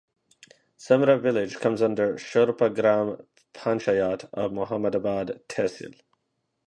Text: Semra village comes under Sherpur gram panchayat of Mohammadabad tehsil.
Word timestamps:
Semra 0.79 1.21
village 1.21 1.57
comes 1.57 1.79
under 1.79 2.15
Sherpur 2.17 2.69
gram 2.73 3.27
panchayat 3.53 4.27
of 4.33 4.51
Mohammadabad 4.51 5.41
tehsil. 5.47 5.93